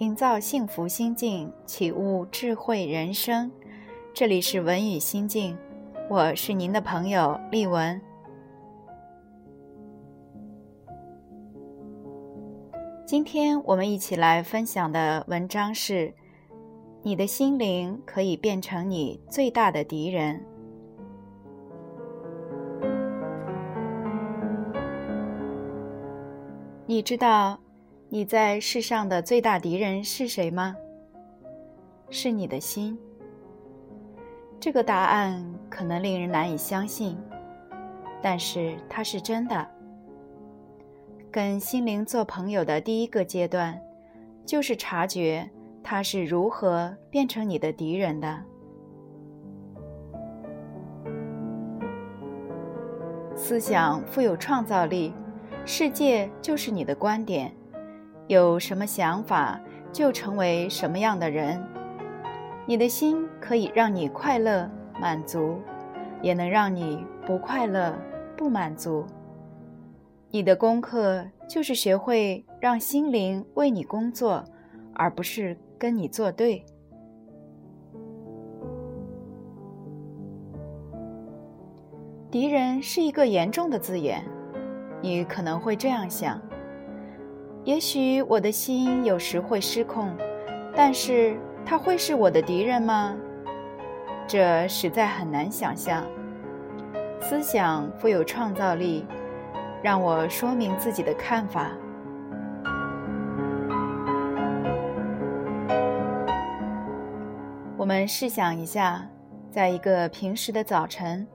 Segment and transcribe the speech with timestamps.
[0.00, 3.52] 营造幸福心境，启悟智慧人生。
[4.14, 5.54] 这里是文语心境，
[6.08, 8.00] 我是您的朋友丽文。
[13.04, 16.14] 今天我们一起来分享的文章是：
[17.02, 20.42] 你的心灵可以变成你最大的敌人。
[26.86, 27.60] 你知道
[28.12, 30.74] 你在世上的最大敌人是谁吗？
[32.10, 32.98] 是你的心。
[34.58, 37.16] 这个答案可能令人难以相信，
[38.20, 39.64] 但是它是真的。
[41.30, 43.80] 跟心灵做朋友的第一个阶段，
[44.44, 45.48] 就是察觉
[45.80, 48.42] 它是如何变成你的敌人的。
[53.36, 55.14] 思想富有创造力。
[55.64, 57.54] 世界就是你的观点，
[58.30, 59.60] 有什么想法
[59.92, 61.60] 就成为什么样的人。
[62.64, 65.58] 你的心可以让你快乐满足，
[66.22, 67.92] 也能让你不快乐
[68.36, 69.04] 不满足。
[70.28, 74.44] 你的功课就是学会让心灵为你工作，
[74.94, 76.64] 而不是跟你作对。
[82.30, 84.24] 敌人是一个严重的字眼。
[85.02, 86.40] 你可能会这样想：
[87.64, 90.16] 也许我的心有时会失控，
[90.74, 93.14] 但是他会是我的敌人吗？
[94.26, 96.04] 这实在很难想象。
[97.20, 99.06] 思想富有创造力，
[99.82, 101.70] 让我说明自己的看法。
[107.76, 109.06] 我们试想一下，
[109.50, 111.26] 在一个平时的早晨，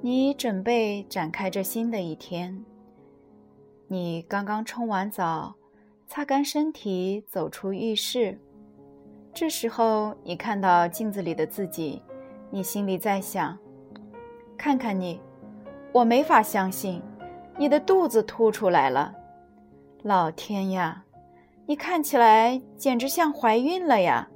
[0.00, 2.62] 你准备展开这新的一天。
[3.88, 5.54] 你刚刚冲完澡，
[6.14, 8.38] 擦干身体，走出浴室。
[9.32, 12.02] 这时候，你看到镜子里的自己，
[12.50, 13.56] 你心里在想：
[14.58, 15.18] 看看你，
[15.90, 17.00] 我没法相信，
[17.56, 19.14] 你的肚子凸出来了。
[20.02, 21.02] 老天呀，
[21.64, 24.28] 你看起来简直像怀孕了呀！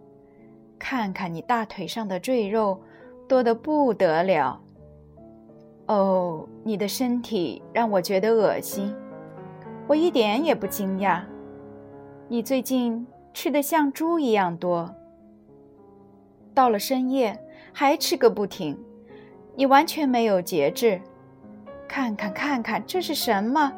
[0.78, 2.80] 看看你大腿上的赘肉，
[3.28, 4.58] 多得不得了。
[5.88, 8.96] 哦，你的身体让我觉得恶心。
[9.86, 11.20] 我一点也不惊讶，
[12.28, 14.92] 你最近吃的像猪一样多。
[16.52, 17.38] 到了深夜
[17.72, 18.76] 还吃个不停，
[19.54, 21.00] 你完全没有节制。
[21.86, 23.72] 看看看看，这是什么？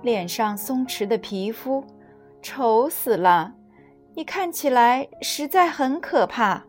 [0.00, 1.84] 脸上松弛的皮肤，
[2.40, 3.52] 丑死了！
[4.14, 6.64] 你看起来实在很可怕。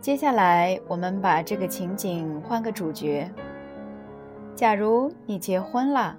[0.00, 3.28] 接下来，我们把这个情景换个主角。
[4.62, 6.16] 假如你结婚了，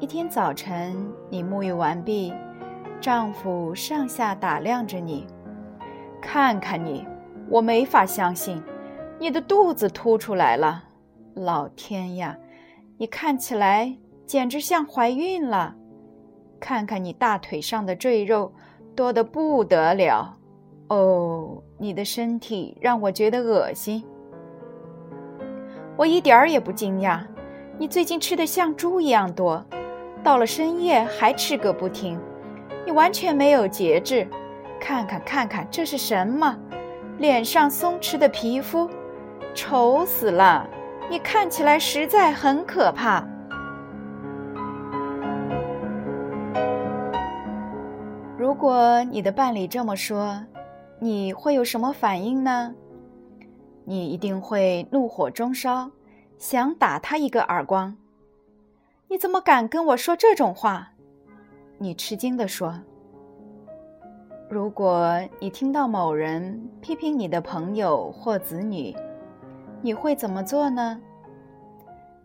[0.00, 0.96] 一天早晨
[1.30, 2.34] 你沐浴完毕，
[3.00, 5.28] 丈夫上下打量着你，
[6.20, 7.06] 看看你，
[7.48, 8.60] 我没法相信，
[9.16, 10.82] 你的肚子凸出来了，
[11.34, 12.36] 老天呀，
[12.98, 13.96] 你看起来
[14.26, 15.76] 简直像怀孕了，
[16.58, 18.52] 看看你大腿上的赘肉，
[18.96, 20.36] 多得不得了。
[20.88, 24.04] 哦，你的身体让我觉得恶心。
[25.96, 27.20] 我一点儿也不惊讶，
[27.78, 29.64] 你最近吃的像猪一样多，
[30.22, 32.20] 到了深夜还吃个不停，
[32.84, 34.28] 你完全没有节制。
[34.78, 36.56] 看看看看，这是什么？
[37.18, 38.88] 脸上松弛的皮肤，
[39.54, 40.68] 丑死了！
[41.10, 43.24] 你看起来实在很可怕。
[48.36, 50.44] 如果你的伴侣这么说，
[50.98, 52.74] 你会有什么反应呢？
[53.84, 55.90] 你一定会怒火中烧，
[56.42, 57.96] 想打他一个耳光。
[59.06, 60.90] 你怎么敢跟我说这种话？
[61.78, 62.80] 你吃惊地说。
[64.50, 68.92] 如果你听到某人批评你的朋友或子女，
[69.82, 71.00] 你会怎么做呢？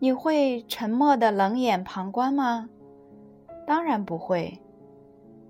[0.00, 2.68] 你会沉默的冷眼旁观吗？
[3.68, 4.60] 当然不会。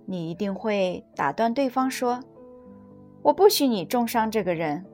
[0.04, 2.20] 你一定会打断对方说。
[3.22, 4.84] 我不许你重伤这个人。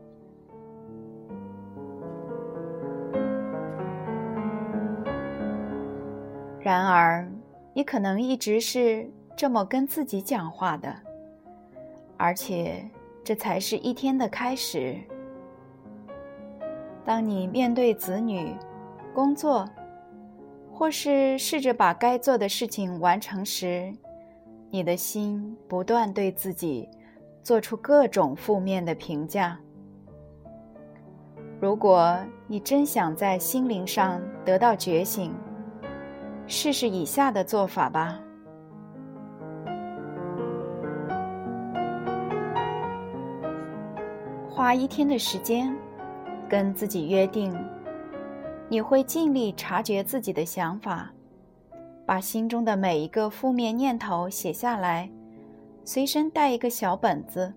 [6.65, 7.31] 然而，
[7.75, 9.07] 你可能一直是
[9.37, 10.93] 这么跟自己讲话的，
[12.17, 12.89] 而且
[13.23, 14.97] 这才是一天的开始。
[17.05, 18.57] 当你面对子女、
[19.15, 19.69] 工作，
[20.73, 23.93] 或是试着把该做的事情完成时，
[24.71, 26.89] 你的心不断对自己。
[27.43, 29.61] 做出各种负面的评价。
[31.61, 35.31] 如果你真想在心灵上得到觉醒，
[36.47, 38.21] 试试以下的做法吧。
[44.51, 45.75] 花一天的时间，
[46.49, 47.53] 跟自己约定，
[48.69, 51.11] 你会尽力察觉自己的想法，
[52.07, 55.11] 把心中的每一个负面念头写下来，
[55.85, 57.53] 随身带一个小本子。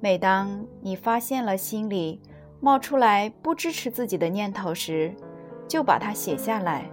[0.00, 2.20] 每当你发现了心里
[2.60, 5.12] 冒出来不支持自己的念头时，
[5.66, 6.88] 就把它写下来。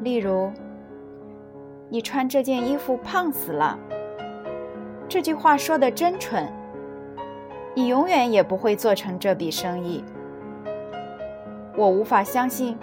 [0.00, 0.50] 例如，
[1.88, 3.78] 你穿这件衣服胖死了。
[5.08, 6.52] 这句话说的真蠢。
[7.76, 10.04] 你永远也不会做成这笔生意。
[11.76, 12.78] 我无法相信，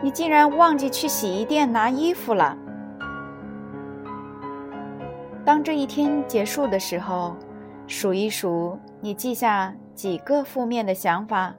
[0.00, 2.56] 你竟然忘记去洗衣店拿衣服了。
[5.44, 7.34] 当这一天结束的时候，
[7.88, 11.52] 数一数，你记下几个负面的想法，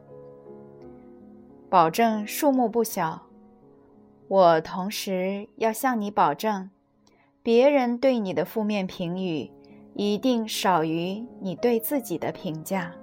[1.70, 3.22] 保证数目不小。
[4.30, 6.70] 我同时要向你保证，
[7.44, 9.52] 别人对你的负面评语。
[9.96, 12.94] 一定少于你对自己的评价。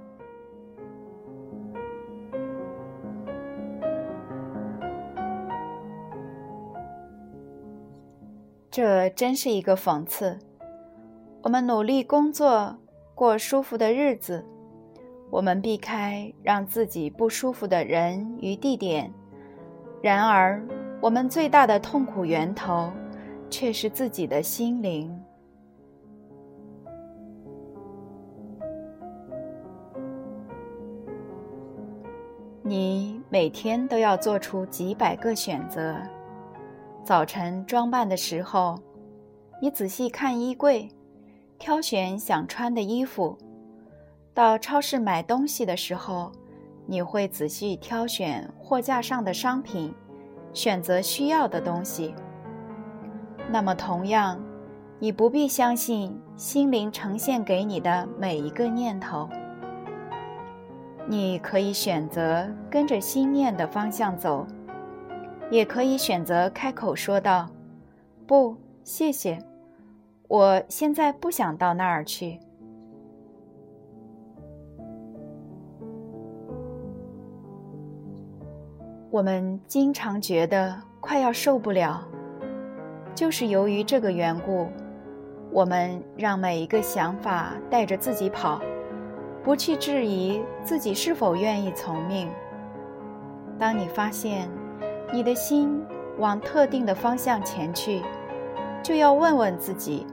[8.70, 10.38] 这真是一个讽刺。
[11.42, 12.78] 我们努力工作，
[13.14, 14.42] 过舒服的日子，
[15.30, 19.12] 我们避开让自己不舒服的人与地点，
[20.00, 20.66] 然而，
[21.00, 22.90] 我们最大的痛苦源头，
[23.48, 25.16] 却是自己的心灵。
[32.62, 35.96] 你每天都要做出几百个选择。
[37.04, 38.76] 早晨装扮的时候，
[39.62, 40.88] 你仔细看衣柜，
[41.56, 43.38] 挑选想穿的衣服；
[44.34, 46.32] 到超市买东西的时候，
[46.84, 49.94] 你会仔细挑选货架上的商品，
[50.56, 52.14] 选择需要的东西。
[53.50, 54.40] 那么，同样，
[54.98, 59.28] 你不必相信心灵呈现给你的每一个念头。
[61.06, 64.46] 你可以选择跟着心念的方向走，
[65.50, 67.46] 也可以选择开口说道
[68.26, 69.38] ：“不，谢谢，
[70.26, 72.40] 我现在不想到那儿去。”
[79.16, 82.06] 我们经常觉得快要受不了，
[83.14, 84.68] 就是由于这个缘故，
[85.50, 88.60] 我们让每一个想法带着自己跑。
[89.42, 92.28] 不去质疑自己是否愿意从命。
[93.58, 94.50] 当你发现
[95.10, 95.82] 你的心
[96.18, 98.02] 往特定的方向前去，
[98.82, 100.06] 就要问问自己：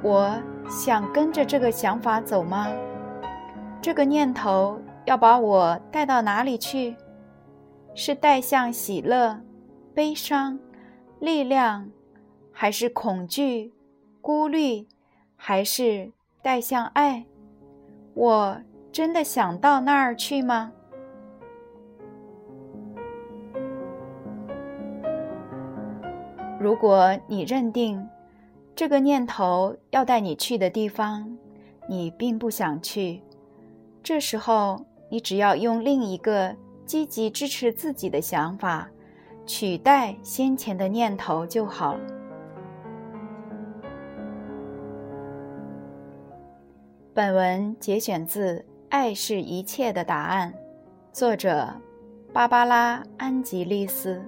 [0.00, 0.34] 我
[0.66, 2.68] 想跟着这个想法走吗？
[3.82, 6.96] 这个念头要把我带到哪里去？
[7.94, 9.40] 是带向喜乐、
[9.94, 10.58] 悲伤、
[11.20, 11.88] 力量，
[12.50, 13.72] 还是恐惧、
[14.20, 14.88] 孤立，
[15.36, 16.10] 还是
[16.42, 17.24] 带向爱？
[18.14, 18.58] 我
[18.90, 20.72] 真的想到那儿去吗？
[26.58, 28.08] 如果你认定
[28.74, 31.36] 这个念头要带你去的地方，
[31.88, 33.22] 你并不想去，
[34.02, 38.88] 这时候你只要用另一个积极支持自己的想法
[39.46, 41.96] 取代先前的念头就好。
[47.12, 50.52] 本文节选自《爱是一切的答案》，
[51.12, 51.72] 作者：
[52.32, 54.20] 芭芭拉·安吉丽斯。